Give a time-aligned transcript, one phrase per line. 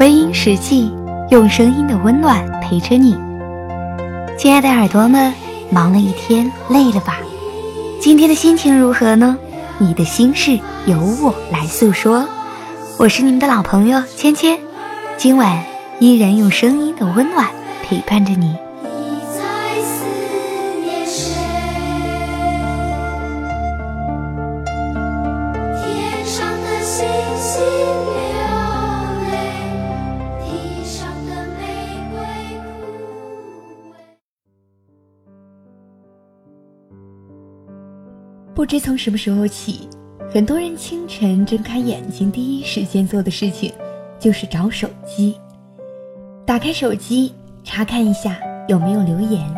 [0.00, 0.92] 微音时记，
[1.28, 3.18] 用声音的温暖陪着你。
[4.38, 5.34] 亲爱的耳朵们，
[5.70, 7.18] 忙了一天，累了吧？
[8.00, 9.36] 今天的心情如何呢？
[9.78, 10.56] 你的心事
[10.86, 12.28] 由我来诉说。
[12.96, 14.56] 我是你们的老朋友芊芊，
[15.16, 15.64] 今晚
[15.98, 17.48] 依然用声音的温暖
[17.82, 18.56] 陪伴着你。
[38.58, 39.88] 不知从什么时候起，
[40.34, 43.72] 很多人清晨睁开眼睛，第一时间做的事情
[44.18, 45.36] 就是找手机。
[46.44, 49.48] 打开手机，查看一下有没有留言，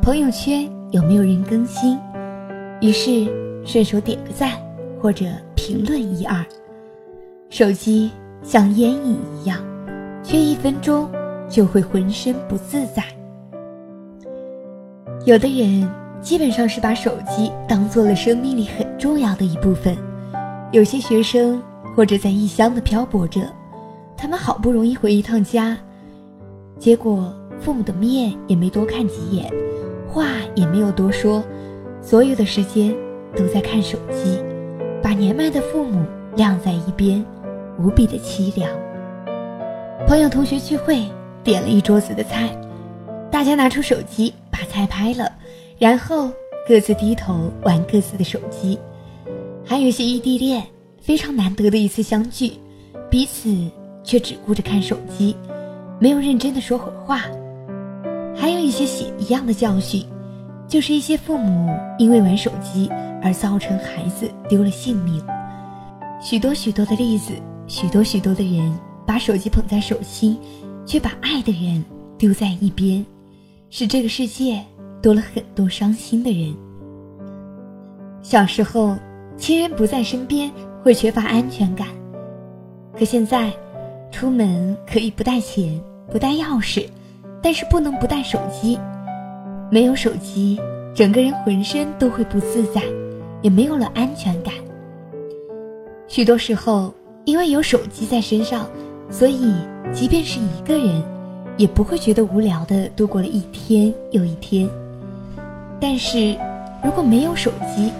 [0.00, 1.98] 朋友圈有没有人更新，
[2.80, 3.26] 于是
[3.66, 4.52] 顺手点个赞
[5.00, 6.46] 或者评论一二。
[7.50, 8.08] 手机
[8.44, 9.58] 像烟瘾一样，
[10.22, 11.10] 缺一分钟
[11.48, 13.02] 就会浑身不自在。
[15.26, 16.03] 有的人。
[16.20, 19.96] 基本上是把手机当做了生命里很重要的一部分。
[20.72, 21.62] 有些学生
[21.94, 23.40] 或者在异乡的漂泊着，
[24.16, 25.76] 他们好不容易回一趟家，
[26.78, 29.48] 结果父母的面也没多看几眼，
[30.08, 31.42] 话也没有多说，
[32.02, 32.94] 所有的时间
[33.36, 34.38] 都在看手机，
[35.02, 36.04] 把年迈的父母
[36.36, 37.24] 晾在一边，
[37.78, 38.68] 无比的凄凉。
[40.06, 41.04] 朋友同学聚会，
[41.44, 42.50] 点了一桌子的菜，
[43.30, 45.30] 大家拿出手机把菜拍了。
[45.78, 46.30] 然后
[46.68, 48.78] 各自低头玩各自的手机，
[49.64, 50.64] 还有一些异地恋，
[51.00, 52.52] 非常难得的一次相聚，
[53.10, 53.52] 彼此
[54.02, 55.36] 却只顾着看手机，
[55.98, 57.22] 没有认真的说会话。
[58.36, 60.06] 还有一些血一样的教训，
[60.68, 62.88] 就是一些父母因为玩手机
[63.22, 65.22] 而造成孩子丢了性命。
[66.20, 67.32] 许多许多的例子，
[67.66, 70.38] 许多许多的人把手机捧在手心，
[70.86, 71.84] 却把爱的人
[72.16, 73.04] 丢在一边，
[73.70, 74.62] 使这个世界。
[75.04, 76.56] 多了很多伤心的人。
[78.22, 78.96] 小时候，
[79.36, 80.50] 亲人不在身边
[80.82, 81.88] 会缺乏安全感，
[82.98, 83.52] 可现在，
[84.10, 85.78] 出门可以不带钱、
[86.10, 86.86] 不带钥匙，
[87.42, 88.78] 但是不能不带手机。
[89.70, 90.58] 没有手机，
[90.94, 92.80] 整个人浑身都会不自在，
[93.42, 94.54] 也没有了安全感。
[96.08, 96.94] 许多时候，
[97.26, 98.66] 因为有手机在身上，
[99.10, 99.52] 所以
[99.92, 101.02] 即便是一个人，
[101.58, 104.66] 也不会觉得无聊的度过了一天又一天。
[105.80, 106.36] 但是，
[106.82, 107.92] 如果没有手机，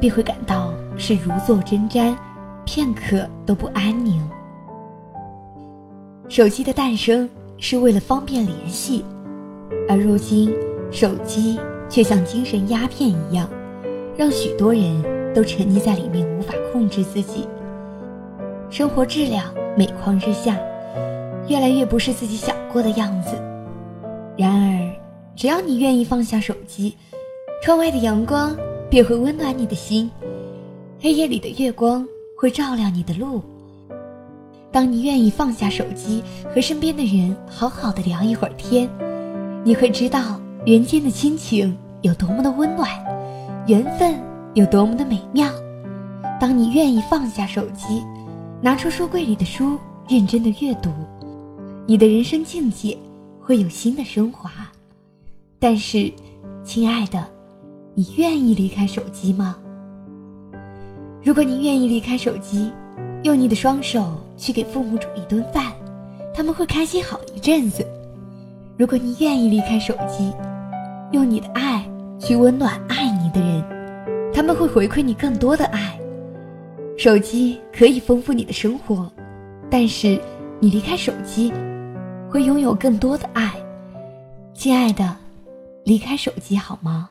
[0.00, 2.14] 便会感到是如坐针毡，
[2.64, 4.22] 片刻都不安宁。
[6.28, 9.04] 手机的诞生是为了方便联系，
[9.88, 10.52] 而如今，
[10.90, 11.58] 手机
[11.88, 13.48] 却像精神鸦片一样，
[14.16, 15.02] 让许多人
[15.34, 17.46] 都沉溺在里面无法控制自己。
[18.70, 19.44] 生活质量
[19.76, 20.58] 每况日下，
[21.48, 23.36] 越来越不是自己想过的样子。
[24.36, 25.03] 然而，
[25.36, 26.94] 只要你愿意放下手机，
[27.62, 28.56] 窗外的阳光
[28.88, 30.10] 便会温暖你的心，
[31.00, 32.06] 黑夜里的月光
[32.36, 33.42] 会照亮你的路。
[34.70, 36.22] 当你愿意放下手机，
[36.54, 38.88] 和身边的人好好的聊一会儿天，
[39.64, 42.88] 你会知道人间的亲情有多么的温暖，
[43.66, 44.14] 缘分
[44.54, 45.48] 有多么的美妙。
[46.40, 48.02] 当你愿意放下手机，
[48.60, 49.78] 拿出书柜里的书，
[50.08, 50.90] 认真的阅读，
[51.86, 52.96] 你的人生境界
[53.40, 54.50] 会有新的升华。
[55.58, 56.12] 但是，
[56.62, 57.26] 亲爱的，
[57.94, 59.56] 你愿意离开手机吗？
[61.22, 62.70] 如果你愿意离开手机，
[63.22, 65.72] 用你的双手去给父母煮一顿饭，
[66.34, 67.82] 他们会开心好一阵子；
[68.76, 70.30] 如果你愿意离开手机，
[71.12, 71.82] 用你的爱
[72.18, 73.64] 去温暖爱你的人，
[74.34, 75.98] 他们会回馈你更多的爱。
[76.98, 79.10] 手机可以丰富你的生活，
[79.70, 80.20] 但是
[80.60, 81.50] 你离开手机，
[82.30, 83.50] 会拥有更多的爱，
[84.52, 85.23] 亲爱的。
[85.84, 87.10] 离开手机好吗？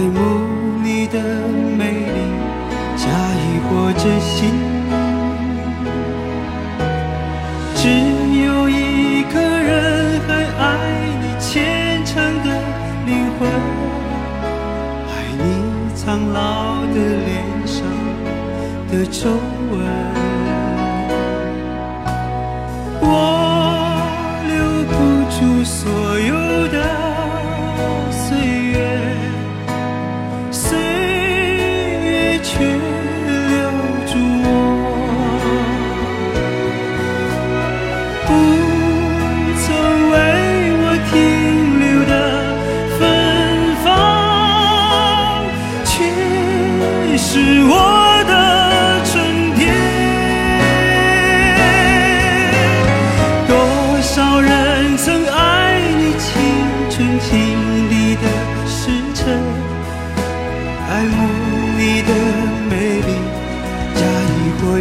[0.00, 0.18] 爱慕
[0.82, 1.20] 你的
[1.76, 2.20] 美丽，
[2.96, 3.04] 假
[3.36, 4.69] 意或真心。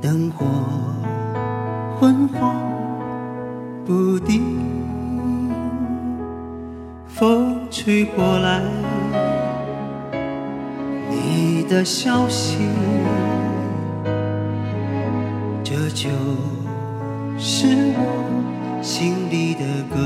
[0.00, 0.46] 灯火
[1.98, 2.56] 昏黄
[3.84, 4.42] 不定，
[7.06, 8.62] 风吹过来，
[11.10, 12.66] 你的消息，
[15.62, 16.08] 这就
[17.38, 19.60] 是我心里的
[19.94, 19.96] 歌。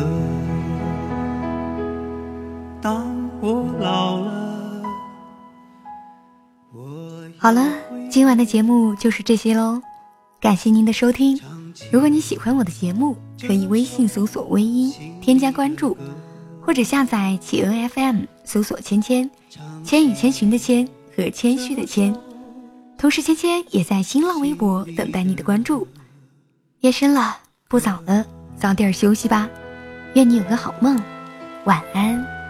[2.83, 3.07] 当
[3.41, 4.83] 我老了，
[6.73, 6.83] 我
[7.39, 7.63] 好了，
[8.15, 9.83] 今晚的节目就是这些喽，
[10.41, 11.37] 感谢您的收听。
[11.91, 15.99] 如果你喜欢我的节目，可以微信搜索“微音”添加关注，
[16.61, 19.29] 或者下载企鹅 FM 搜索“芊芊”，
[19.83, 22.15] 千与千寻的千和谦虚的谦。
[22.97, 25.89] 同时，芊芊也在新浪微博等待你的关注。
[26.83, 28.25] 夜深了，不早了，
[28.57, 29.51] 早点休息吧。
[30.15, 31.03] 愿你有个好梦，
[31.65, 32.44] 晚安。